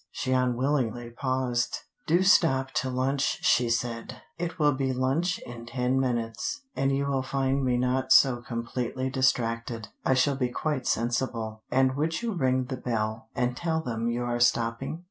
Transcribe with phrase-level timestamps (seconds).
[0.09, 1.77] She unwillingly paused.
[2.07, 7.05] "Do stop to lunch," she said, "it will be lunch in ten minutes, and you
[7.05, 9.89] will find me not so completely distracted.
[10.03, 14.23] I shall be quite sensible, and would you ring the bell and tell them you
[14.23, 14.99] are stopping?